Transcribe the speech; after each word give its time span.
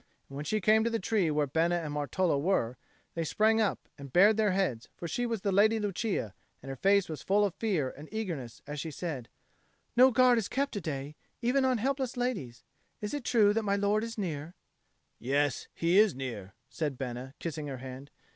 And 0.29 0.35
when 0.35 0.45
she 0.45 0.59
came 0.61 0.83
to 0.83 0.89
the 0.89 0.97
tree 0.97 1.29
where 1.29 1.45
Bena 1.45 1.75
and 1.75 1.93
Martolo 1.93 2.39
were, 2.41 2.75
they 3.13 3.23
sprang 3.23 3.61
up 3.61 3.87
and 3.99 4.11
bared 4.11 4.35
their 4.35 4.49
heads; 4.49 4.89
for 4.97 5.07
she 5.07 5.27
was 5.27 5.41
the 5.41 5.51
Lady 5.51 5.79
Lucia; 5.79 6.33
and 6.59 6.71
her 6.71 6.75
face 6.75 7.07
was 7.07 7.21
full 7.21 7.45
of 7.45 7.53
fear 7.53 7.87
and 7.95 8.09
eagerness 8.11 8.63
as 8.65 8.79
she 8.79 8.89
said, 8.89 9.29
"No 9.95 10.09
guard 10.09 10.39
is 10.39 10.47
kept 10.47 10.71
to 10.71 10.81
day, 10.81 11.17
even 11.43 11.65
on 11.65 11.77
helpless 11.77 12.17
ladies. 12.17 12.63
Is 12.99 13.13
it 13.13 13.23
true 13.23 13.53
that 13.53 13.61
my 13.61 13.75
lord 13.75 14.03
is 14.03 14.17
near?" 14.17 14.55
"Yes, 15.19 15.67
he 15.71 15.99
is 15.99 16.15
near," 16.15 16.55
said 16.67 16.97
Bena, 16.97 17.35
kissing 17.37 17.67
her 17.67 17.77
hand. 17.77 18.09